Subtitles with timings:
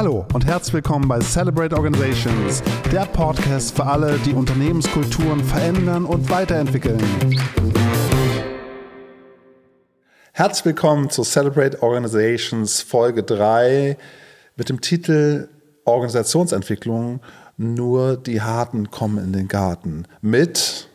[0.00, 6.30] Hallo und herzlich willkommen bei Celebrate Organizations, der Podcast für alle, die Unternehmenskulturen verändern und
[6.30, 6.98] weiterentwickeln.
[10.32, 13.98] Herzlich willkommen zu Celebrate Organizations Folge 3
[14.56, 15.50] mit dem Titel
[15.84, 17.20] Organisationsentwicklung.
[17.58, 20.06] Nur die Harten kommen in den Garten.
[20.22, 20.88] Mit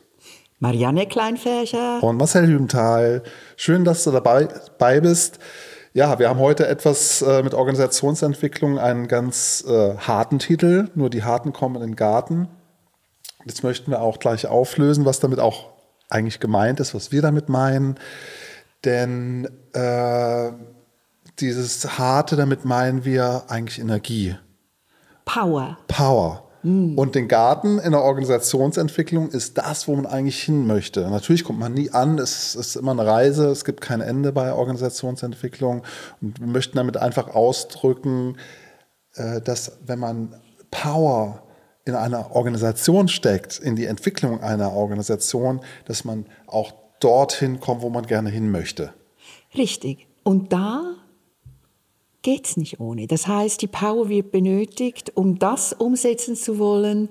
[0.58, 3.22] Marianne Kleinfärcher und Marcel Hübenthal.
[3.56, 5.38] Schön, dass du dabei bist.
[5.96, 11.24] Ja, wir haben heute etwas äh, mit Organisationsentwicklung, einen ganz äh, harten Titel, nur die
[11.24, 12.50] Harten kommen in den Garten.
[13.46, 15.70] Jetzt möchten wir auch gleich auflösen, was damit auch
[16.10, 17.96] eigentlich gemeint ist, was wir damit meinen.
[18.84, 20.52] Denn äh,
[21.40, 24.36] dieses Harte, damit meinen wir eigentlich Energie.
[25.24, 25.78] Power.
[25.88, 26.45] Power.
[26.66, 26.98] Mhm.
[26.98, 31.08] Und den Garten in der Organisationsentwicklung ist das, wo man eigentlich hin möchte.
[31.08, 34.52] Natürlich kommt man nie an, es ist immer eine Reise, es gibt kein Ende bei
[34.52, 35.84] Organisationsentwicklung.
[36.22, 38.38] Und wir möchten damit einfach ausdrücken,
[39.14, 40.42] äh, dass wenn man
[40.72, 41.44] Power
[41.86, 47.92] in einer Organisation steckt, in die Entwicklung einer Organisation, dass man auch dorthin kommt, wo
[47.92, 48.92] man gerne hin möchte.
[49.56, 50.08] Richtig.
[50.24, 50.96] Und da
[52.26, 53.06] geht es nicht ohne.
[53.06, 57.08] Das heißt, die Power wird benötigt, um das umsetzen zu wollen,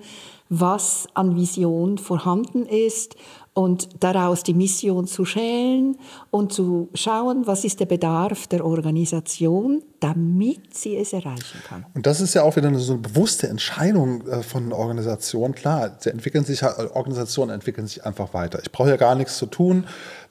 [0.48, 3.15] was an Vision vorhanden ist
[3.55, 5.97] und daraus die Mission zu schälen
[6.30, 11.86] und zu schauen, was ist der Bedarf der Organisation, damit sie es erreichen kann.
[11.94, 15.55] Und das ist ja auch wieder so eine bewusste Entscheidung äh, von Organisationen.
[15.55, 18.58] Klar, sie entwickeln sich, Organisationen entwickeln sich einfach weiter.
[18.61, 19.84] Ich brauche ja gar nichts zu tun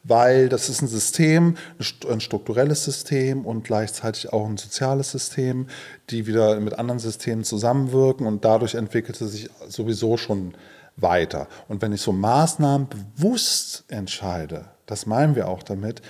[0.03, 1.55] weil das ist ein System,
[2.09, 5.67] ein strukturelles System und gleichzeitig auch ein soziales System,
[6.09, 10.53] die wieder mit anderen Systemen zusammenwirken und dadurch entwickelte sich sowieso schon
[10.95, 11.47] weiter.
[11.67, 16.01] Und wenn ich so Maßnahmen bewusst entscheide, das meinen wir auch damit,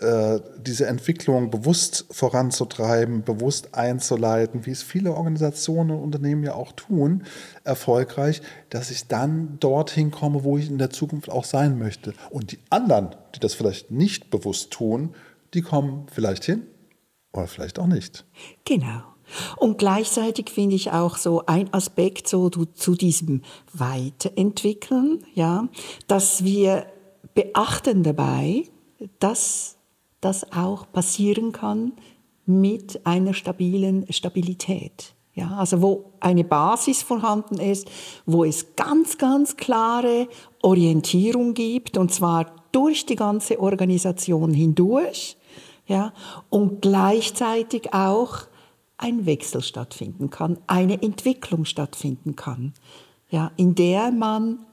[0.00, 6.72] äh, diese Entwicklung bewusst voranzutreiben, bewusst einzuleiten, wie es viele Organisationen und Unternehmen ja auch
[6.72, 7.24] tun,
[7.64, 12.14] erfolgreich, dass ich dann dorthin komme, wo ich in der Zukunft auch sein möchte.
[12.30, 15.14] Und die anderen, die das vielleicht nicht bewusst tun,
[15.54, 16.62] die kommen vielleicht hin
[17.32, 18.24] oder vielleicht auch nicht.
[18.64, 19.09] Genau.
[19.56, 23.42] Und gleichzeitig finde ich auch so ein Aspekt so zu diesem
[23.72, 25.68] Weiterentwickeln, ja,
[26.06, 26.86] dass wir
[27.34, 28.64] beachten dabei,
[29.18, 29.76] dass
[30.20, 31.92] das auch passieren kann
[32.46, 35.14] mit einer stabilen Stabilität.
[35.32, 37.88] Ja, also wo eine Basis vorhanden ist,
[38.26, 40.28] wo es ganz, ganz klare
[40.60, 45.36] Orientierung gibt, und zwar durch die ganze Organisation hindurch,
[45.86, 46.12] ja,
[46.50, 48.38] und gleichzeitig auch
[49.00, 52.74] ein Wechsel stattfinden kann, eine Entwicklung stattfinden kann,
[53.30, 54.66] ja, in der man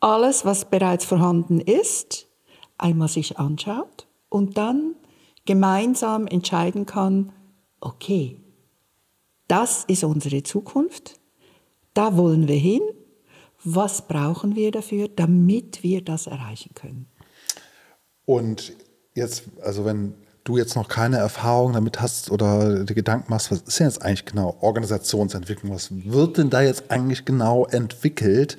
[0.00, 2.28] alles, was bereits vorhanden ist,
[2.78, 4.94] einmal sich anschaut und dann
[5.44, 7.32] gemeinsam entscheiden kann,
[7.80, 8.40] okay,
[9.48, 11.20] das ist unsere Zukunft,
[11.92, 12.80] da wollen wir hin,
[13.62, 17.06] was brauchen wir dafür, damit wir das erreichen können.
[18.24, 18.74] Und
[19.14, 23.60] jetzt, also wenn du jetzt noch keine Erfahrung damit hast oder die Gedanken machst, was
[23.60, 28.58] ist denn jetzt eigentlich genau Organisationsentwicklung, was wird denn da jetzt eigentlich genau entwickelt?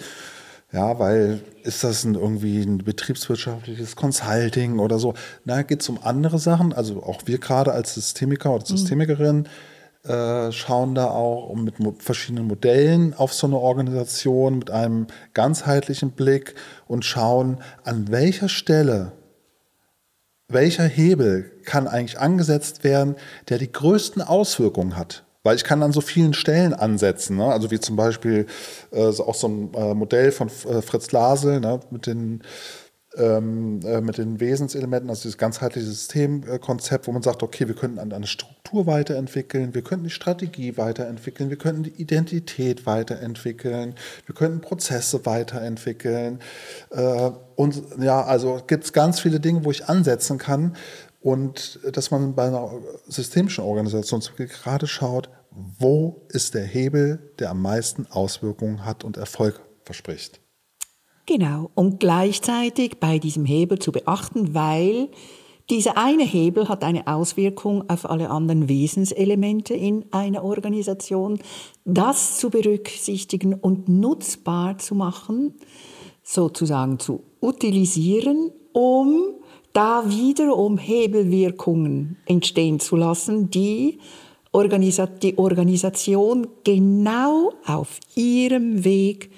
[0.72, 5.13] Ja, weil ist das ein, irgendwie ein betriebswirtschaftliches Consulting oder so?
[5.46, 6.73] Na, geht es um andere Sachen.
[6.73, 8.78] Also auch wir gerade als Systemiker oder mhm.
[8.78, 9.47] Systemikerin
[10.03, 10.12] mhm.
[10.12, 16.12] äh, schauen da auch mit mo verschiedenen Modellen auf so eine Organisation mit einem ganzheitlichen
[16.12, 16.56] Blick
[16.88, 19.13] und schauen, an welcher Stelle,
[20.47, 23.16] welcher Hebel kann eigentlich angesetzt werden,
[23.50, 27.38] der die größten Auswirkungen hat weil ich kann an so vielen Stellen ansetzen.
[27.38, 27.45] Ne?
[27.45, 28.47] Also wie zum Beispiel
[28.91, 31.81] äh, auch so ein äh, Modell von äh, Fritz Lasel ne?
[31.91, 32.41] mit den
[33.18, 38.00] ähm, äh, mit den Wesenselementen, also dieses ganzheitliche Systemkonzept, wo man sagt, okay, wir könnten
[38.00, 43.96] eine Struktur weiterentwickeln, wir könnten die Strategie weiterentwickeln, wir könnten die Identität weiterentwickeln,
[44.26, 46.40] wir könnten Prozesse weiterentwickeln.
[46.92, 50.76] Äh, und ja, also gibt es ganz viele Dinge, wo ich ansetzen kann
[51.22, 52.72] und dass man bei einer
[53.08, 59.61] systemischen Organisation gerade schaut, wo ist der Hebel, der am meisten Auswirkungen hat und Erfolg
[59.84, 60.41] verspricht.
[61.25, 65.09] Genau, und gleichzeitig bei diesem Hebel zu beachten, weil
[65.72, 71.39] dieser eine Hebel hat eine Auswirkung auf alle anderen Wesenselemente in einer Organisation.
[71.83, 75.55] Das zu berücksichtigen und nutzbar zu machen,
[76.22, 79.23] sozusagen zu utilisieren, um
[79.73, 83.97] da wiederum Hebelwirkungen entstehen zu lassen, die
[85.22, 89.31] die Organisation genau auf ihrem Weg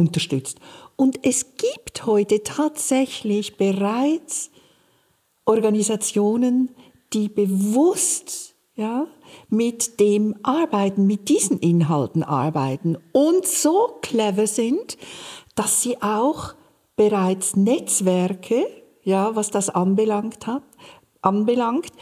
[0.00, 0.58] unterstützt.
[0.96, 4.50] Und es gibt heute tatsächlich bereits
[5.44, 6.70] Organisationen,
[7.12, 9.06] die bewusst ja,
[9.48, 14.96] mit dem arbeiten, mit diesen Inhalten arbeiten und so clever sind,
[15.54, 16.54] dass sie auch
[16.96, 18.66] bereits Netzwerke,
[19.02, 20.62] ja, was das anbelangt hat,
[21.20, 21.92] anbelangt,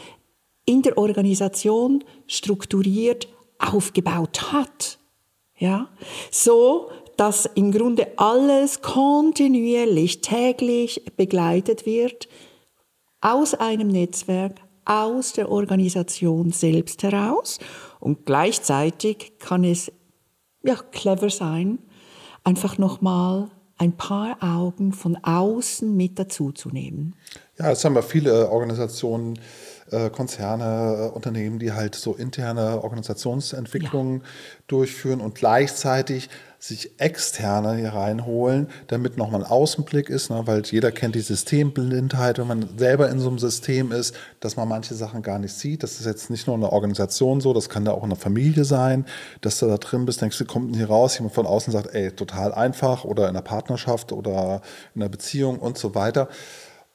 [0.65, 4.99] in der Organisation strukturiert aufgebaut hat.
[5.57, 5.89] Ja,
[6.31, 12.29] so dass im Grunde alles kontinuierlich, täglich begleitet wird
[13.19, 17.59] aus einem Netzwerk, aus der Organisation selbst heraus.
[17.99, 19.91] Und gleichzeitig kann es
[20.63, 21.79] ja, clever sein,
[22.45, 27.17] einfach nochmal ein paar Augen von außen mit dazuzunehmen.
[27.59, 29.37] Ja, es haben ja viele Organisationen
[29.91, 34.27] äh, Konzerne, äh, Unternehmen, die halt so interne Organisationsentwicklungen ja.
[34.67, 36.29] durchführen und gleichzeitig
[36.61, 40.41] sich externe hier reinholen, damit nochmal ein Außenblick ist, ne?
[40.45, 44.67] weil jeder kennt die Systemblindheit, wenn man selber in so einem System ist, dass man
[44.67, 45.83] manche Sachen gar nicht sieht.
[45.83, 48.17] Das ist jetzt nicht nur in einer Organisation so, das kann da auch in einer
[48.17, 49.05] Familie sein,
[49.39, 52.11] dass du da drin bist, denkst du, kommt hier raus, jemand von außen sagt, ey,
[52.11, 54.61] total einfach oder in einer Partnerschaft oder
[54.95, 56.27] in einer Beziehung und so weiter.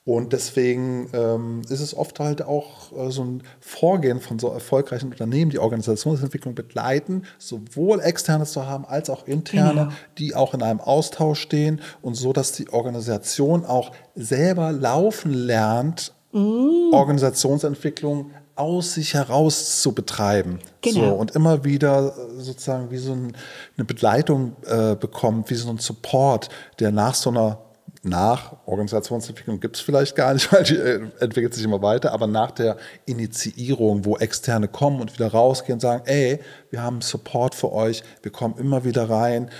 [0.07, 5.11] Und deswegen ähm, ist es oft halt auch äh, so ein Vorgehen von so erfolgreichen
[5.11, 9.93] Unternehmen, die Organisationsentwicklung begleiten, sowohl externe zu haben als auch interne, genau.
[10.19, 16.13] die auch in einem Austausch stehen und so, dass die Organisation auch selber laufen lernt,
[16.33, 16.93] mm.
[16.93, 20.59] Organisationsentwicklung aus sich heraus zu betreiben.
[20.83, 21.01] Genau.
[21.01, 23.35] So, und immer wieder äh, sozusagen wie so ein,
[23.79, 27.59] eine Begleitung äh, bekommt, wie so ein Support, der nach so einer
[28.05, 32.27] nach Organisationsentwicklung gibt es vielleicht gar nicht, weil die äh, entwickelt sich immer weiter, aber
[32.27, 36.41] nach der Initiierung, wo Externe kommen und wieder rausgehen und sagen, ey,
[36.71, 39.51] wir haben Support für euch, wir kommen immer wieder rein,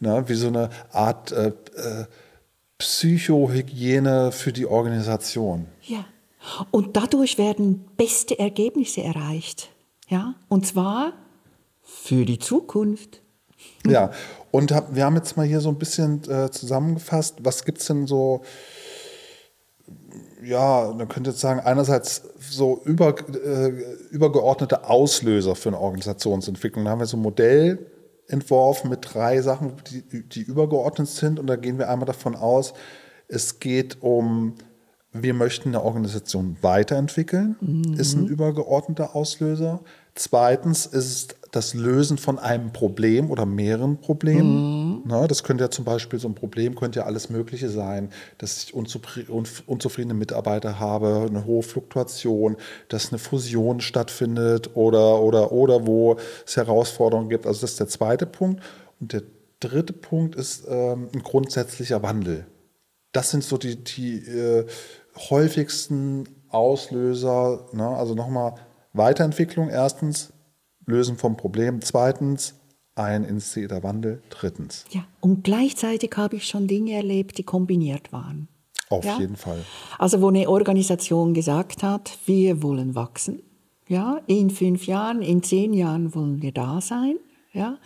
[0.00, 2.04] ne, wie so eine Art äh, äh,
[2.78, 5.66] Psychohygiene für die Organisation.
[5.82, 6.04] Ja,
[6.72, 9.70] und dadurch werden beste Ergebnisse erreicht.
[10.08, 11.12] Ja, und zwar
[11.82, 13.21] für die Zukunft.
[13.86, 14.10] Ja,
[14.50, 17.86] und hab, wir haben jetzt mal hier so ein bisschen äh, zusammengefasst, was gibt es
[17.86, 18.42] denn so,
[20.44, 23.68] ja, man könnte jetzt sagen, einerseits so über, äh,
[24.10, 26.84] übergeordnete Auslöser für eine Organisationsentwicklung.
[26.84, 27.86] Da haben wir so ein Modell
[28.28, 31.38] entworfen mit drei Sachen, die, die übergeordnet sind.
[31.38, 32.74] Und da gehen wir einmal davon aus,
[33.28, 34.54] es geht um,
[35.12, 37.94] wir möchten eine Organisation weiterentwickeln, mhm.
[37.94, 39.80] ist ein übergeordneter Auslöser.
[40.14, 44.94] Zweitens ist das Lösen von einem Problem oder mehreren Problemen.
[44.94, 45.02] Mhm.
[45.04, 48.64] Na, das könnte ja zum Beispiel so ein Problem könnte ja alles Mögliche sein, dass
[48.64, 52.56] ich unzufriedene Mitarbeiter habe, eine hohe Fluktuation,
[52.88, 56.16] dass eine Fusion stattfindet oder oder oder wo
[56.46, 57.46] es Herausforderungen gibt.
[57.46, 58.62] Also das ist der zweite Punkt.
[58.98, 59.22] Und der
[59.60, 62.46] dritte Punkt ist ähm, ein grundsätzlicher Wandel.
[63.12, 64.66] Das sind so die, die äh,
[65.28, 67.66] häufigsten Auslöser.
[67.72, 67.86] Ne?
[67.86, 68.54] Also nochmal
[68.94, 70.32] Weiterentwicklung erstens,
[70.86, 71.80] Lösen vom Problem.
[71.82, 72.54] Zweitens,
[72.94, 74.22] ein inszenierter Wandel.
[74.30, 74.84] Drittens.
[74.90, 78.48] Ja, und gleichzeitig habe ich schon Dinge erlebt, die kombiniert waren.
[78.90, 79.18] Auf ja?
[79.18, 79.64] jeden Fall.
[79.98, 83.42] Also wo eine Organisation gesagt hat, wir wollen wachsen.
[83.88, 87.16] Ja, in fünf Jahren, in zehn Jahren wollen wir da sein.
[87.54, 87.78] Ja,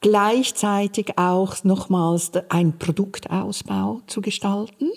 [0.00, 4.90] gleichzeitig auch nochmals ein Produktausbau zu gestalten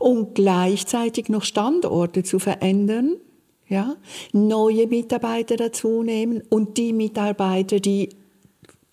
[0.00, 3.16] und gleichzeitig noch Standorte zu verändern,
[3.70, 3.96] ja,
[4.32, 8.10] neue Mitarbeiter dazu nehmen und die Mitarbeiter, die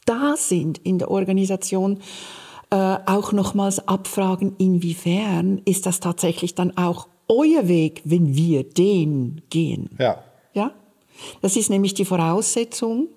[0.05, 1.99] da sind in der Organisation,
[2.69, 9.41] äh, auch nochmals abfragen, inwiefern ist das tatsächlich dann auch euer Weg, wenn wir den
[9.49, 9.89] gehen.
[9.99, 10.23] Ja.
[10.53, 10.71] Ja?
[11.41, 13.09] Das ist nämlich die Voraussetzung,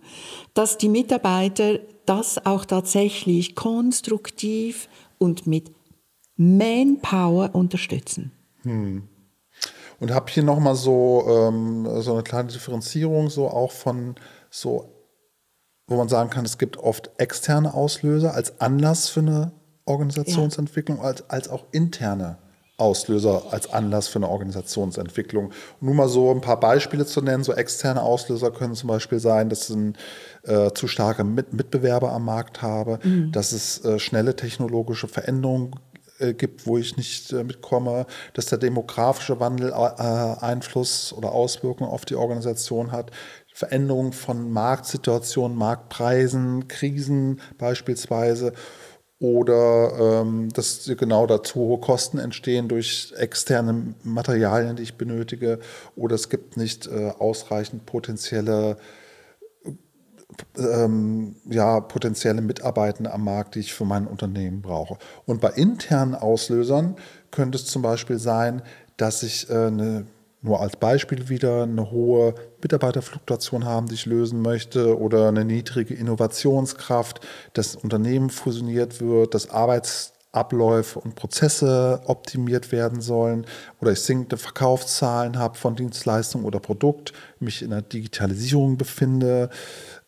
[0.54, 4.88] dass die Mitarbeiter das auch tatsächlich konstruktiv
[5.18, 5.70] und mit
[6.36, 8.32] Manpower unterstützen.
[8.62, 9.02] Hm.
[10.00, 14.16] Und habe hier nochmal so, ähm, so eine kleine Differenzierung, so auch von
[14.50, 14.88] so,
[15.86, 19.52] wo man sagen kann, es gibt oft externe Auslöser als Anlass für eine
[19.84, 21.04] Organisationsentwicklung, ja.
[21.04, 22.38] als, als auch interne
[22.80, 25.46] Auslöser als Anlass für eine Organisationsentwicklung.
[25.46, 29.20] Und nur mal so ein paar Beispiele zu nennen, so externe Auslöser können zum Beispiel
[29.20, 29.96] sein, dass ich ein
[30.44, 33.32] äh, zu starke Mit Mitbewerber am Markt habe, mhm.
[33.32, 35.72] dass es äh, schnelle technologische Veränderungen
[36.20, 41.90] äh, gibt, wo ich nicht äh, mitkomme, dass der demografische Wandel äh, Einfluss oder Auswirkungen
[41.90, 43.10] auf die Organisation hat,
[43.52, 48.52] Veränderungen von Marktsituationen, Marktpreisen, Krisen beispielsweise
[49.20, 55.58] oder ähm, dass genau dazu hohe Kosten entstehen durch externe Materialien, die ich benötige.
[55.94, 58.78] Oder es gibt nicht äh, ausreichend potenzielle
[60.58, 64.96] ähm, ja, potenzielle Mitarbeitende am Markt, die ich für mein Unternehmen brauche.
[65.26, 66.96] Und bei internen Auslösern
[67.30, 68.62] könnte es zum Beispiel sein,
[68.96, 70.06] dass ich äh, eine
[70.42, 75.94] nur als Beispiel wieder eine hohe Mitarbeiterfluktuation haben, die ich lösen möchte, oder eine niedrige
[75.94, 77.20] Innovationskraft,
[77.52, 83.44] das Unternehmen fusioniert wird, dass Arbeitsabläufe und Prozesse optimiert werden sollen,
[83.80, 89.50] oder ich sinkende Verkaufszahlen habe von Dienstleistung oder Produkt, mich in der Digitalisierung befinde,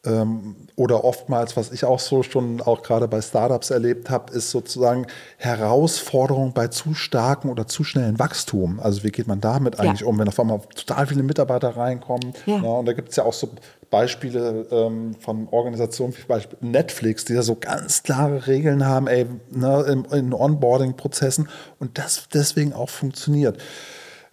[0.05, 5.07] oder oftmals, was ich auch so schon auch gerade bei Startups erlebt habe, ist sozusagen
[5.37, 8.81] Herausforderung bei zu starken oder zu schnellen Wachstum.
[8.81, 10.09] Also wie geht man damit eigentlich ja.
[10.09, 12.35] um, wenn auf einmal total viele Mitarbeiter reinkommen?
[12.47, 12.57] Ja.
[12.57, 13.51] ja und da gibt es ja auch so
[13.91, 19.27] Beispiele ähm, von Organisationen wie Beispiel Netflix, die ja so ganz klare Regeln haben, ey,
[19.53, 23.59] ne, in, in Onboarding-Prozessen und das deswegen auch funktioniert.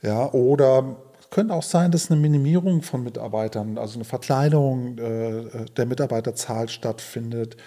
[0.02, 0.96] Ja, oder
[1.30, 7.58] könnte auch sein, dass eine Minimierung von Mitarbeitern, also eine Verkleinerung äh, der Mitarbeiterzahl stattfindet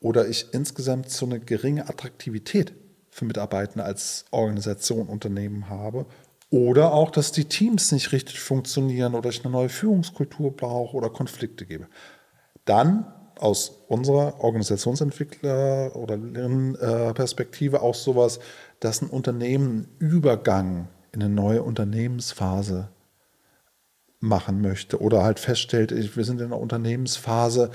[0.00, 2.72] oder ich insgesamt so eine geringe Attraktivität
[3.10, 6.06] für Mitarbeiter als Organisation, Unternehmen habe.
[6.50, 11.10] Oder auch, dass die Teams nicht richtig funktionieren oder ich eine neue Führungskultur brauche oder
[11.10, 11.86] Konflikte gebe.
[12.64, 13.06] Dann
[13.38, 16.18] aus unserer Organisationsentwickler- oder
[17.14, 18.40] Perspektive auch sowas,
[18.80, 22.88] dass ein Unternehmen Übergang in eine neue Unternehmensphase
[24.20, 27.70] machen möchte oder halt feststellt, wir sind in einer Unternehmensphase,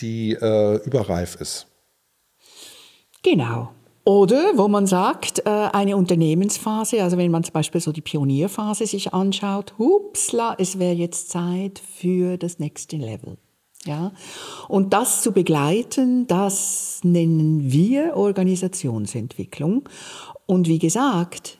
[0.00, 1.68] die äh, überreif ist.
[3.22, 3.70] Genau.
[4.04, 8.86] Oder wo man sagt, äh, eine Unternehmensphase, also wenn man zum Beispiel so die Pionierphase
[8.86, 13.38] sich anschaut, hupsla, es wäre jetzt Zeit für das nächste Level.
[13.86, 14.12] Ja?
[14.68, 19.88] Und das zu begleiten, das nennen wir Organisationsentwicklung.
[20.44, 21.58] Und wie gesagt,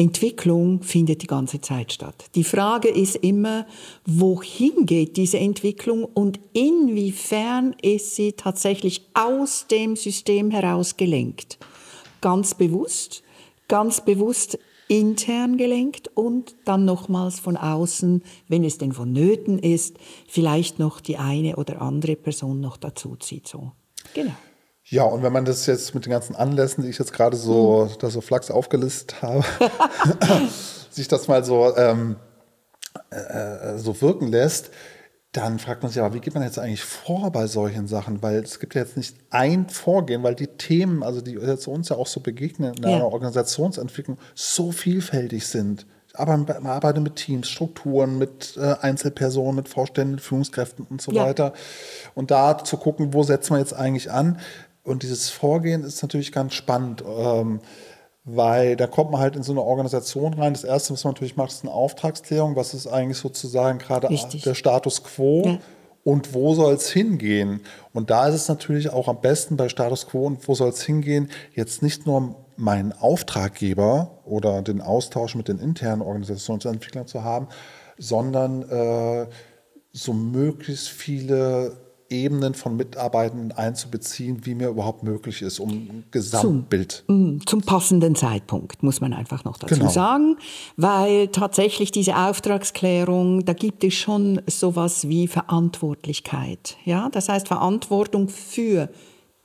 [0.00, 2.30] Entwicklung findet die ganze Zeit statt.
[2.34, 3.66] Die Frage ist immer,
[4.06, 11.58] wohin geht diese Entwicklung und inwiefern ist sie tatsächlich aus dem System heraus gelenkt.
[12.22, 13.22] Ganz bewusst,
[13.68, 20.78] ganz bewusst intern gelenkt und dann nochmals von außen, wenn es denn vonnöten ist, vielleicht
[20.78, 23.46] noch die eine oder andere Person noch dazu zieht.
[23.46, 23.72] So.
[24.14, 24.32] Genau.
[24.90, 27.88] Ja, und wenn man das jetzt mit den ganzen Anlässen, die ich jetzt gerade so,
[27.88, 27.98] mhm.
[28.00, 29.44] da so Flachs aufgelistet habe,
[30.90, 32.16] sich das mal so, ähm,
[33.10, 34.70] äh, so wirken lässt,
[35.30, 38.20] dann fragt man sich aber, wie geht man jetzt eigentlich vor bei solchen Sachen?
[38.20, 41.88] Weil es gibt ja jetzt nicht ein Vorgehen, weil die Themen, also die jetzt uns
[41.88, 42.96] ja auch so begegnen in ja.
[42.96, 45.86] einer Organisationsentwicklung, so vielfältig sind.
[46.14, 51.12] Aber man arbeitet mit Teams, Strukturen, mit äh, Einzelpersonen, mit Vorständen, mit Führungskräften und so
[51.12, 51.24] ja.
[51.24, 51.52] weiter.
[52.16, 54.40] Und da zu gucken, wo setzt man jetzt eigentlich an?
[54.82, 57.60] Und dieses Vorgehen ist natürlich ganz spannend, ähm,
[58.24, 60.52] weil da kommt man halt in so eine Organisation rein.
[60.52, 62.56] Das Erste, was man natürlich macht, ist eine Auftragsklärung.
[62.56, 65.42] Was ist eigentlich sozusagen gerade der Status quo?
[65.46, 65.58] Ja.
[66.02, 67.60] Und wo soll es hingehen?
[67.92, 70.82] Und da ist es natürlich auch am besten bei Status quo und wo soll es
[70.82, 77.48] hingehen, jetzt nicht nur meinen Auftraggeber oder den Austausch mit den internen Organisationsentwicklern zu haben,
[77.98, 79.26] sondern äh,
[79.92, 81.76] so möglichst viele
[82.10, 87.04] Ebenen von Mitarbeitenden einzubeziehen, wie mir überhaupt möglich ist, um ein Gesamtbild.
[87.06, 89.88] Zum, mm, zum passenden Zeitpunkt, muss man einfach noch dazu genau.
[89.88, 90.36] sagen,
[90.76, 96.76] weil tatsächlich diese Auftragsklärung, da gibt es schon sowas wie Verantwortlichkeit.
[96.84, 97.08] Ja?
[97.10, 98.90] Das heißt Verantwortung für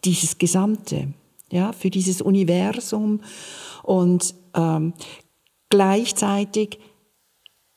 [0.03, 1.13] dieses Gesamte,
[1.51, 1.71] ja?
[1.71, 3.21] für dieses Universum
[3.83, 4.93] und ähm,
[5.69, 6.79] gleichzeitig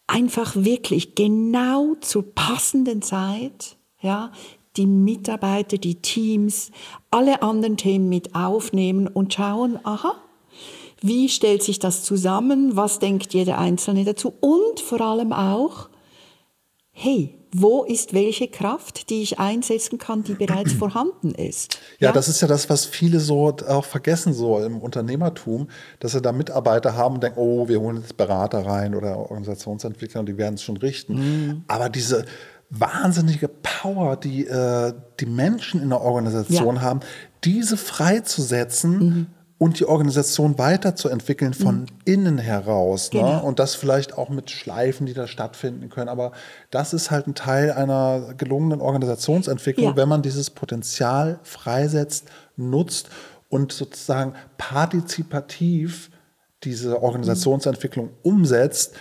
[0.07, 4.31] einfach wirklich genau zur passenden Zeit ja,
[4.77, 6.71] die Mitarbeiter, die Teams,
[7.11, 10.15] alle anderen Themen mit aufnehmen und schauen, aha,
[11.01, 15.89] wie stellt sich das zusammen, was denkt jeder Einzelne dazu und vor allem auch,
[16.91, 21.79] hey, wo ist welche Kraft, die ich einsetzen kann, die bereits vorhanden ist.
[21.99, 25.69] Ja, ja, das ist ja das, was viele so auch vergessen, so im Unternehmertum,
[26.01, 30.21] dass sie da Mitarbeiter haben und denken, oh, wir holen jetzt Berater rein oder Organisationsentwickler
[30.21, 31.15] und die werden es schon richten.
[31.15, 31.65] Mhm.
[31.69, 32.25] Aber diese
[32.71, 36.83] wahnsinnige Power, die äh, die Menschen in der Organisation ja.
[36.83, 37.01] haben,
[37.45, 39.27] diese freizusetzen mhm.
[39.57, 41.87] und die Organisation weiterzuentwickeln von mhm.
[42.05, 43.13] innen heraus.
[43.13, 43.21] Ne?
[43.21, 43.45] Genau.
[43.45, 46.09] Und das vielleicht auch mit Schleifen, die da stattfinden können.
[46.09, 46.33] Aber
[46.71, 49.97] das ist halt ein Teil einer gelungenen Organisationsentwicklung, ja.
[49.97, 53.09] wenn man dieses Potenzial freisetzt, nutzt
[53.49, 56.11] und sozusagen partizipativ
[56.65, 58.95] diese Organisationsentwicklung umsetzt,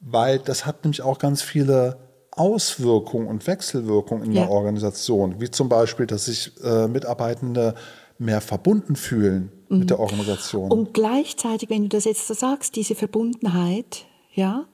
[0.00, 1.96] weil das hat nämlich auch ganz viele
[2.32, 4.42] Auswirkungen und Wechselwirkungen in ja.
[4.42, 7.74] der Organisation, wie zum Beispiel, dass sich äh, Mitarbeitende
[8.18, 9.80] mehr verbunden fühlen mhm.
[9.80, 10.70] mit der Organisation.
[10.70, 14.66] Und gleichzeitig, wenn du das jetzt so sagst, diese Verbundenheit, ja,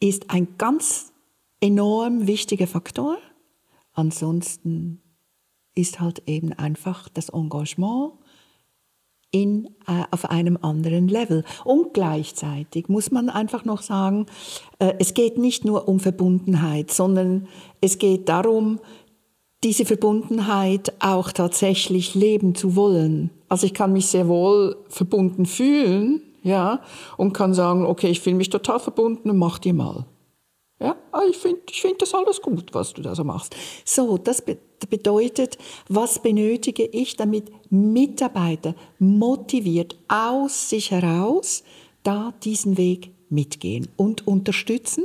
[0.00, 1.12] ist ein ganz
[1.60, 3.18] enorm wichtiger Faktor.
[3.92, 5.02] Ansonsten
[5.74, 8.12] ist halt eben einfach das Engagement
[9.32, 11.42] in, äh, auf einem anderen Level.
[11.64, 14.26] Und gleichzeitig muss man einfach noch sagen,
[14.78, 17.48] äh, es geht nicht nur um Verbundenheit, sondern
[17.80, 18.78] es geht darum,
[19.64, 23.30] diese Verbundenheit auch tatsächlich leben zu wollen.
[23.48, 26.80] Also ich kann mich sehr wohl verbunden fühlen, ja,
[27.16, 30.04] und kann sagen, okay, ich fühle mich total verbunden und mach dir mal.
[30.82, 33.54] Ja, ah, ich finde ich find das alles gut, was du da so machst.
[33.84, 34.58] So, das be
[34.90, 35.58] bedeutet,
[35.88, 41.62] was benötige ich, damit Mitarbeiter motiviert aus sich heraus
[42.02, 45.04] da diesen Weg mitgehen und unterstützen.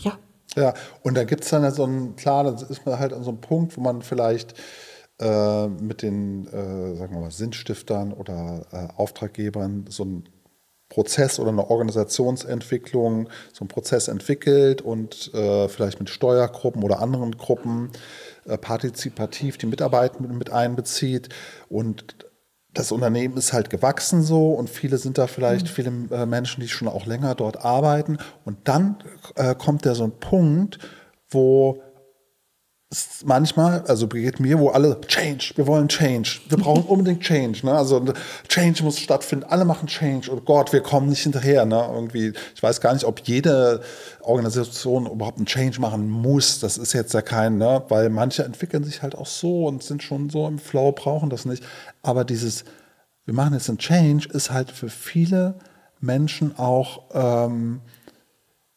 [0.00, 0.18] Ja.
[0.56, 3.30] Ja, und da gibt es dann so einen, klar, das ist man halt an so
[3.30, 4.54] einem Punkt, wo man vielleicht
[5.18, 10.28] äh, mit den, äh, sagen wir mal, Sinnstiftern oder äh, Auftraggebern so ein
[10.96, 17.36] Prozess oder eine Organisationsentwicklung, so einen Prozess entwickelt und äh, vielleicht mit Steuergruppen oder anderen
[17.36, 17.90] Gruppen
[18.46, 21.28] äh, partizipativ die Mitarbeit mit, mit, einbezieht.
[21.68, 22.16] Und
[22.72, 25.70] das Unternehmen ist halt gewachsen so und viele sind da vielleicht, mhm.
[25.70, 28.16] viele äh, Menschen, die schon auch länger dort arbeiten.
[28.46, 28.96] Und dann
[29.34, 30.78] äh, kommt ja so ein Punkt,
[31.28, 31.82] wo
[33.24, 37.72] manchmal, also geht mir, wo alle Change, wir wollen Change, wir brauchen unbedingt Change, ne?
[37.72, 38.04] Also
[38.48, 40.30] Change muss stattfinden, alle machen Change.
[40.32, 41.88] Oh Gott, wir kommen nicht hinterher, ne?
[41.92, 43.82] Irgendwie, ich weiß gar nicht, ob jede
[44.20, 46.60] Organisation überhaupt einen Change machen muss.
[46.60, 47.82] Das ist jetzt ja kein, ne?
[47.88, 51.44] Weil manche entwickeln sich halt auch so und sind schon so im Flow, brauchen das
[51.44, 51.64] nicht.
[52.02, 52.64] Aber dieses,
[53.24, 55.56] wir machen jetzt einen Change, ist halt für viele
[55.98, 57.80] Menschen auch ähm,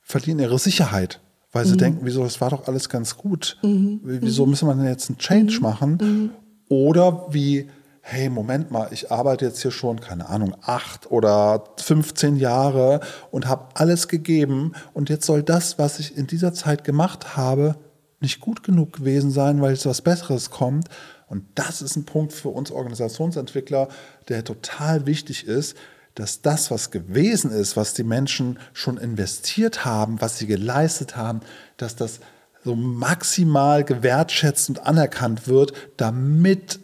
[0.01, 1.19] verlieren ihre Sicherheit
[1.51, 1.79] weil sie mhm.
[1.79, 3.57] denken, wieso, das war doch alles ganz gut.
[3.63, 4.01] Mhm.
[4.03, 5.61] Wieso müssen wir denn jetzt einen Change mhm.
[5.61, 5.97] machen?
[6.01, 6.29] Mhm.
[6.69, 7.69] Oder wie,
[8.01, 12.99] hey, Moment mal, ich arbeite jetzt hier schon, keine Ahnung, acht oder 15 Jahre
[13.31, 17.75] und habe alles gegeben und jetzt soll das, was ich in dieser Zeit gemacht habe,
[18.21, 20.89] nicht gut genug gewesen sein, weil jetzt was Besseres kommt.
[21.27, 23.87] Und das ist ein Punkt für uns Organisationsentwickler,
[24.27, 25.77] der total wichtig ist,
[26.15, 31.41] dass das, was gewesen ist, was die Menschen schon investiert haben, was sie geleistet haben,
[31.77, 32.19] dass das
[32.63, 36.79] so maximal gewertschätzt und anerkannt wird, damit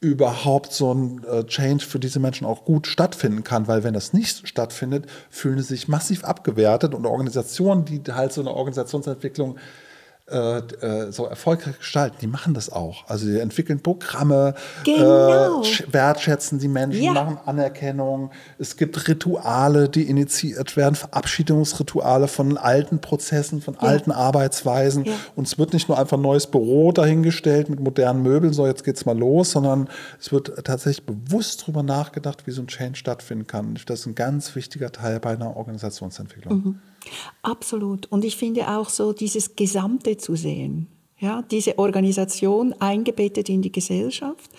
[0.00, 4.12] überhaupt so ein äh, Change für diese Menschen auch gut stattfinden kann, weil wenn das
[4.12, 9.60] nicht stattfindet, fühlen sie sich massiv abgewertet und Organisationen, die halt so eine Organisationsentwicklung äh,
[10.26, 13.06] äh, so erfolgreich gestalten, die machen das auch.
[13.08, 15.62] Also die entwickeln Programme, genau.
[15.62, 17.12] äh, wertschätzen die Menschen, ja.
[17.12, 18.30] machen Anerkennung.
[18.58, 23.80] Es gibt Rituale, die initiiert werden, Verabschiedungsrituale von alten Prozessen, von ja.
[23.80, 25.04] alten Arbeitsweisen.
[25.04, 25.12] Ja.
[25.36, 28.82] Und es wird nicht nur einfach ein neues Büro dahingestellt mit modernen Möbeln, so jetzt
[28.82, 33.46] geht's mal los, sondern es wird tatsächlich bewusst darüber nachgedacht, wie so ein Change stattfinden
[33.46, 33.78] kann.
[33.86, 36.54] Das ist ein ganz wichtiger Teil bei einer Organisationsentwicklung.
[36.54, 36.80] Mhm.
[37.42, 38.06] Absolut.
[38.06, 40.88] Und ich finde auch so dieses Gesamte zu sehen.
[41.18, 44.50] Ja, diese Organisation eingebettet in die Gesellschaft,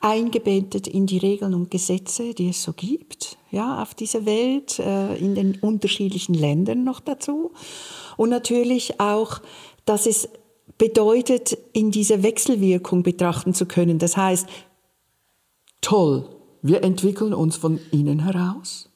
[0.00, 5.16] eingebettet in die Regeln und Gesetze, die es so gibt, ja, auf dieser Welt, äh,
[5.16, 7.50] in den unterschiedlichen Ländern noch dazu.
[8.16, 9.40] Und natürlich auch,
[9.84, 10.28] dass es
[10.78, 13.98] bedeutet, in dieser Wechselwirkung betrachten zu können.
[13.98, 14.46] Das heißt,
[15.80, 16.28] toll,
[16.62, 18.88] wir entwickeln uns von innen heraus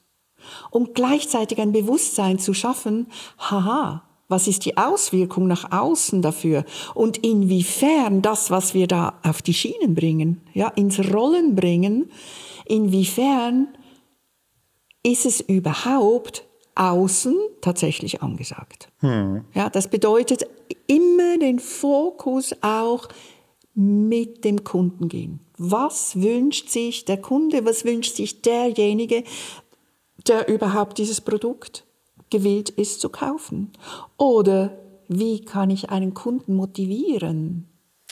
[0.71, 3.07] und gleichzeitig ein Bewusstsein zu schaffen,
[3.37, 9.41] haha, was ist die Auswirkung nach außen dafür und inwiefern das, was wir da auf
[9.41, 12.11] die Schienen bringen, ja, ins Rollen bringen,
[12.65, 13.69] inwiefern
[15.03, 18.89] ist es überhaupt außen tatsächlich angesagt.
[18.99, 19.43] Hm.
[19.53, 20.45] Ja, das bedeutet
[20.87, 23.07] immer den Fokus auch
[23.73, 25.39] mit dem Kunden gehen.
[25.57, 29.23] Was wünscht sich der Kunde, was wünscht sich derjenige,
[30.29, 31.85] der überhaupt dieses Produkt
[32.29, 33.71] gewillt ist zu kaufen?
[34.17, 37.67] Oder wie kann ich einen Kunden motivieren,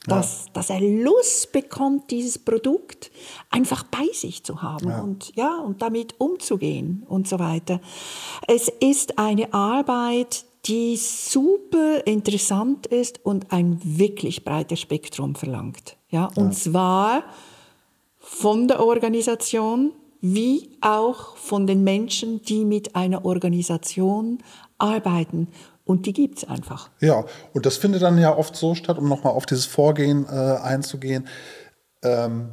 [0.08, 0.52] dass, ja.
[0.54, 3.12] dass er Lust bekommt, dieses Produkt
[3.50, 5.02] einfach bei sich zu haben ja.
[5.02, 7.80] und ja und damit umzugehen und so weiter.
[8.48, 15.98] Es ist eine Arbeit, die super interessant ist und ein wirklich breites Spektrum verlangt.
[16.10, 16.52] Ja, und ja.
[16.52, 17.24] zwar
[18.18, 24.40] von der Organisation wie auch von den Menschen, die mit einer Organisation
[24.78, 25.48] arbeiten.
[25.86, 26.90] Und die gibt es einfach.
[27.00, 30.30] Ja, und das findet dann ja oft so statt, um nochmal auf dieses Vorgehen äh,
[30.30, 31.28] einzugehen,
[32.04, 32.50] ähm,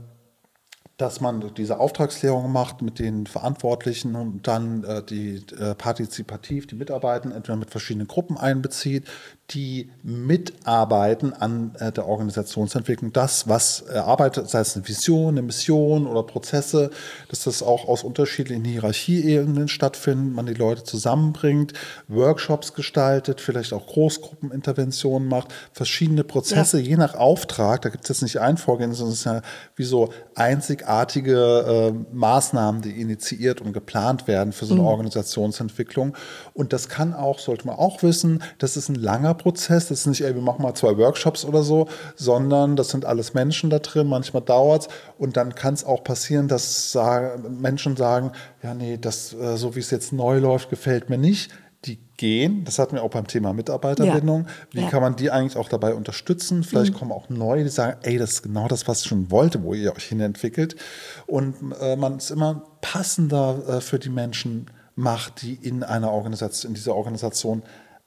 [0.96, 6.76] dass man diese Auftragsklärung macht mit den Verantwortlichen und dann äh, die äh, partizipativ die
[6.76, 9.04] Mitarbeiter entweder mit verschiedenen Gruppen einbezieht,
[9.50, 13.12] die mitarbeiten an äh, der Organisationsentwicklung.
[13.12, 16.90] Das, was erarbeitet, sei es eine Vision, eine Mission oder Prozesse,
[17.28, 21.72] dass das auch aus unterschiedlichen Hierarchieebenen stattfindet, man die Leute zusammenbringt,
[22.09, 26.90] Workshops gestaltet, vielleicht auch Großgruppeninterventionen macht, verschiedene Prozesse, ja.
[26.90, 29.42] je nach Auftrag, da gibt es jetzt nicht ein Vorgehen, sondern es ist ja
[29.76, 30.11] wie so
[30.85, 34.88] einzigartige äh, Maßnahmen, die initiiert und geplant werden für so eine mhm.
[34.88, 36.16] Organisationsentwicklung.
[36.53, 39.88] Und das kann auch, sollte man auch wissen, das ist ein langer Prozess.
[39.88, 43.35] Das ist nicht, ey, wir machen mal zwei Workshops oder so, sondern das sind alles
[43.35, 44.07] Menschen da drin.
[44.07, 46.97] Manchmal dauert es und dann kann es auch passieren, dass
[47.49, 51.51] Menschen sagen, ja, nee, das, äh, so wie es jetzt neu läuft, gefällt mir nicht.
[51.85, 54.44] Die gehen, das hatten wir auch beim Thema Mitarbeiterbindung.
[54.44, 54.51] Ja.
[54.73, 54.90] Wie ja.
[54.90, 56.64] kann man die eigentlich auch dabei unterstützen?
[56.64, 56.97] Vielleicht mhm.
[56.97, 59.75] kommen auch neue, die sagen, ey, das ist genau das, was ich schon wollte, wo
[59.75, 60.77] ihr euch hin entwickelt.
[61.27, 64.66] Und äh, man ist immer passender äh, für die Menschen
[64.97, 67.62] macht, die in einer Organisation, in dieser Organisation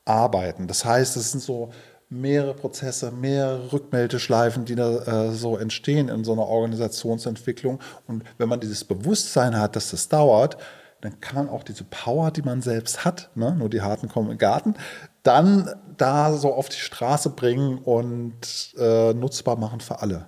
[0.05, 0.67] arbeiten.
[0.67, 1.69] Das heißt, es sind so
[2.09, 7.79] mehrere Prozesse, mehrere Rückmeldeschleifen, die da äh, so entstehen in so einer Organisationsentwicklung.
[8.07, 10.57] Und wenn man dieses Bewusstsein hat, dass das dauert,
[11.01, 14.31] dann kann man auch diese Power, die man selbst hat, ne, nur die Harten kommen
[14.31, 14.75] im Garten,
[15.23, 20.27] dann da so auf die Straße bringen und äh, nutzbar machen für alle.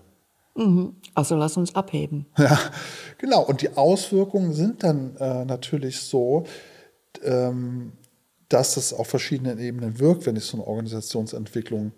[0.56, 0.96] Mhm.
[1.16, 2.26] Also lass uns abheben.
[2.38, 2.58] Ja,
[3.18, 3.44] genau.
[3.44, 6.46] Und die Auswirkungen sind dann äh, natürlich so,
[7.24, 7.94] ähm,
[8.50, 11.94] dass es auf verschiedenen Ebenen wirkt, wenn ich so eine Organisationsentwicklung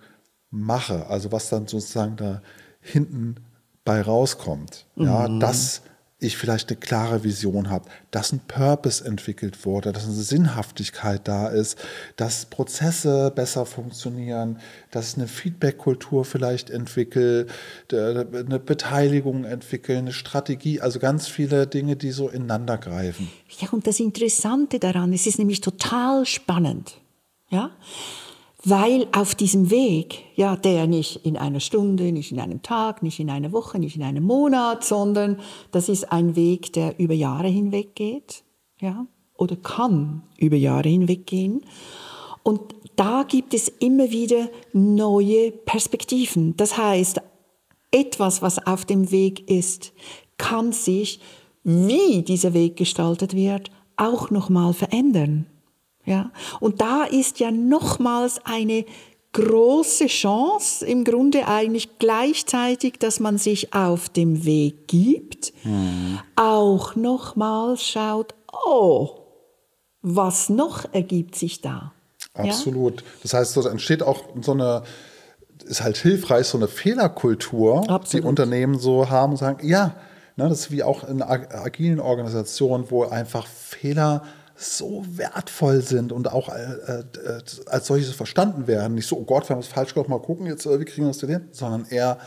[0.50, 1.08] mache.
[1.08, 2.42] Also was dann sozusagen da
[2.82, 3.36] hinten
[3.86, 4.86] bei rauskommt.
[4.96, 5.06] Mhm.
[5.06, 5.82] Ja, das
[6.22, 11.48] ich vielleicht eine klare Vision habe, dass ein Purpose entwickelt wurde, dass eine Sinnhaftigkeit da
[11.48, 11.78] ist,
[12.16, 14.60] dass Prozesse besser funktionieren,
[14.92, 17.52] dass eine Feedback-Kultur vielleicht entwickelt,
[17.92, 23.28] eine Beteiligung entwickeln, eine Strategie, also ganz viele Dinge, die so ineinander greifen.
[23.60, 26.98] Ja, und das Interessante daran, es ist nämlich total spannend.
[27.50, 27.72] Ja?
[28.64, 33.20] Weil auf diesem Weg, ja, der nicht in einer Stunde, nicht in einem Tag, nicht
[33.20, 35.40] in einer Woche, nicht in einem Monat, sondern
[35.72, 38.44] das ist ein Weg, der über Jahre hinweg geht,
[38.80, 41.62] ja, oder kann über Jahre hinweg gehen.
[42.44, 42.62] Und
[42.96, 46.56] da gibt es immer wieder neue Perspektiven.
[46.58, 47.22] Das heißt,
[47.92, 49.94] etwas, was auf dem Weg ist,
[50.38, 51.20] kann sich,
[51.64, 55.46] wie dieser Weg gestaltet wird, auch nochmal verändern.
[56.06, 56.32] Ja?
[56.60, 58.86] Und da ist ja nochmals eine
[59.34, 66.20] große Chance, im Grunde eigentlich gleichzeitig, dass man sich auf dem Weg gibt, mhm.
[66.36, 68.36] auch nochmals schaut,
[68.66, 69.22] oh,
[70.02, 71.94] was noch ergibt sich da?
[72.34, 73.02] Absolut.
[73.02, 73.08] Ja?
[73.24, 74.84] Das heißt, es entsteht auch so eine,
[75.64, 78.24] ist halt hilfreich, so eine Fehlerkultur, Absolut.
[78.24, 79.96] die Unternehmen so haben und sagen, ja,
[80.36, 84.24] ne, das ist wie auch in agilen Organisationen, wo einfach Fehler
[84.62, 88.96] so wertvoll sind und auch äh, äh, als solches verstanden werden.
[88.96, 91.04] Nicht so, oh Gott, wir haben es falsch gemacht, mal gucken, jetzt, äh, wie kriegen
[91.04, 91.48] wir das denn hin?
[91.52, 92.18] Sondern eher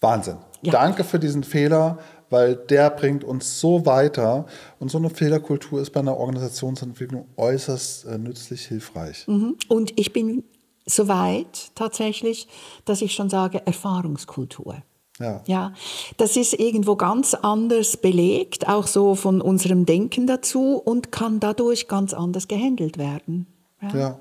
[0.00, 0.38] Wahnsinn.
[0.62, 0.72] Ja.
[0.72, 1.98] Danke für diesen Fehler,
[2.30, 4.46] weil der bringt uns so weiter.
[4.78, 9.26] Und so eine Fehlerkultur ist bei einer Organisationsentwicklung äußerst äh, nützlich, hilfreich.
[9.28, 9.56] Mhm.
[9.68, 10.44] Und ich bin
[10.86, 12.48] so weit tatsächlich,
[12.84, 14.82] dass ich schon sage, Erfahrungskultur.
[15.20, 15.42] Ja.
[15.46, 15.74] ja,
[16.16, 21.88] das ist irgendwo ganz anders belegt, auch so von unserem Denken dazu und kann dadurch
[21.88, 23.46] ganz anders gehandelt werden.
[23.82, 23.98] Ja.
[23.98, 24.20] ja.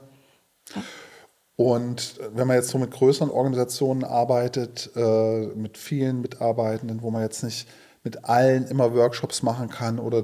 [1.55, 7.21] Und wenn man jetzt so mit größeren Organisationen arbeitet, äh, mit vielen Mitarbeitenden, wo man
[7.21, 7.67] jetzt nicht
[8.03, 10.23] mit allen immer Workshops machen kann oder,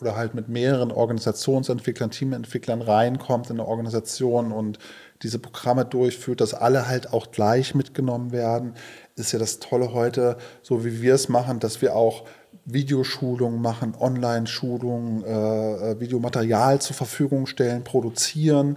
[0.00, 4.78] oder halt mit mehreren Organisationsentwicklern, Teamentwicklern reinkommt in eine Organisation und
[5.22, 8.74] diese Programme durchführt, dass alle halt auch gleich mitgenommen werden,
[9.16, 12.24] ist ja das Tolle heute, so wie wir es machen, dass wir auch
[12.66, 18.76] Videoschulungen machen, Online-Schulungen, äh, äh, Videomaterial zur Verfügung stellen, produzieren,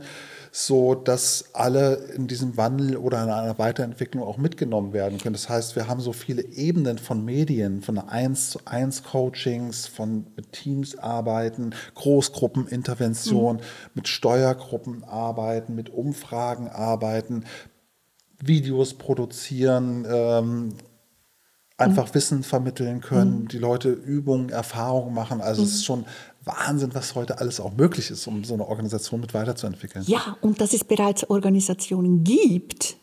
[0.51, 5.33] so dass alle in diesem Wandel oder in einer Weiterentwicklung auch mitgenommen werden können.
[5.33, 10.27] Das heißt, wir haben so viele Ebenen von Medien, von 1 zu 1 Coachings, von
[10.35, 13.61] mit Teams arbeiten, Großgruppenintervention, mhm.
[13.93, 17.43] mit Steuergruppen arbeiten, mit Umfragen arbeiten,
[18.43, 20.73] Videos produzieren, ähm,
[21.77, 22.15] einfach mhm.
[22.15, 23.47] Wissen vermitteln können, mhm.
[23.47, 25.41] die Leute Übungen, Erfahrungen machen.
[25.41, 25.67] Also mhm.
[25.67, 26.05] es ist schon
[26.43, 30.05] Wahnsinn, was heute alles auch möglich ist, um so eine Organisation mit weiterzuentwickeln.
[30.07, 32.97] Ja, und dass es bereits Organisationen gibt,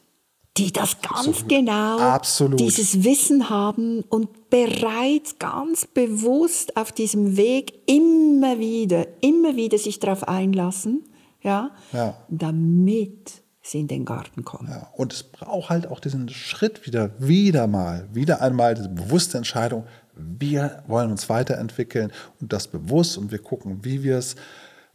[0.56, 1.48] die das ganz Absolut.
[1.48, 2.60] genau, Absolut.
[2.60, 10.00] dieses Wissen haben und bereits ganz bewusst auf diesem Weg immer wieder, immer wieder sich
[10.00, 11.04] darauf einlassen,
[11.42, 12.16] ja, ja.
[12.28, 14.68] damit sie in den Garten kommen.
[14.70, 19.38] Ja, und es braucht halt auch diesen Schritt wieder, wieder mal, wieder einmal diese bewusste
[19.38, 19.84] Entscheidung,
[20.16, 24.36] wir wollen uns weiterentwickeln und das bewusst und wir gucken, wie wir es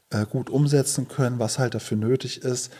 [0.09, 2.71] äh, gut umsetzen können, was halt dafür nötig ist.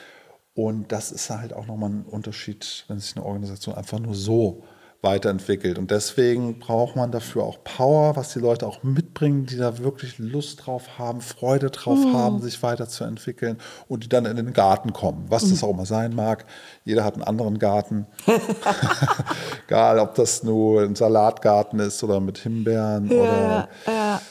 [0.54, 4.64] Und das ist halt auch nochmal ein Unterschied, wenn sich eine Organisation einfach nur so
[5.02, 5.78] weiterentwickelt.
[5.78, 10.18] Und deswegen braucht man dafür auch Power, was die Leute auch mitbringen, die da wirklich
[10.20, 12.14] Lust drauf haben, Freude drauf mhm.
[12.14, 15.52] haben, sich weiterzuentwickeln und die dann in den Garten kommen, was mhm.
[15.52, 16.46] das auch immer sein mag.
[16.86, 18.08] Jeder hat einen anderen Garten.
[19.68, 23.70] Egal, ob das nur ein Salatgarten ist oder mit Himbeeren ja, oder.
[23.86, 24.22] Ja.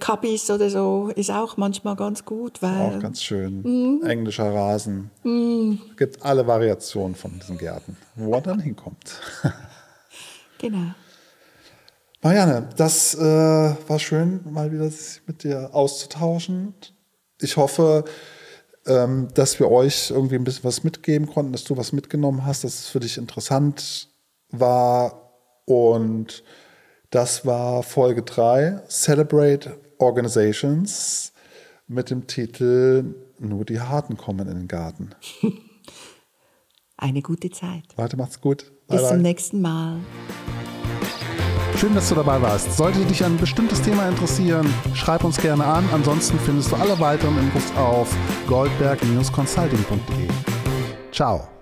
[0.00, 3.60] Cubbies oder so ist auch manchmal ganz gut, weil auch ganz schön.
[3.60, 4.06] Mm.
[4.06, 5.10] Englischer Rasen.
[5.24, 5.74] Mm.
[5.90, 9.20] Es gibt alle Variationen von diesen Gärten, wo er dann hinkommt.
[10.58, 10.94] genau.
[12.24, 16.72] Marianne, das äh, war schön, mal wieder sich mit dir auszutauschen.
[17.38, 18.04] Ich hoffe,
[18.86, 22.64] ähm, dass wir euch irgendwie ein bisschen was mitgeben konnten, dass du was mitgenommen hast,
[22.64, 24.08] dass es für dich interessant
[24.48, 25.34] war
[25.66, 26.42] und
[27.10, 31.34] das war Folge 3, Celebrate Organizations,
[31.86, 35.10] mit dem Titel Nur die Harten kommen in den Garten.
[36.96, 37.84] Eine gute Zeit.
[37.96, 38.72] Warte, macht's gut.
[38.86, 39.08] Bye Bis bye.
[39.10, 40.00] zum nächsten Mal.
[41.84, 42.78] Schön, dass du dabei warst.
[42.78, 45.86] Sollte dich ein bestimmtes Thema interessieren, schreib uns gerne an.
[45.92, 48.08] Ansonsten findest du alle weiteren Infos auf
[48.48, 50.28] goldberg-consulting.de.
[51.12, 51.53] Ciao.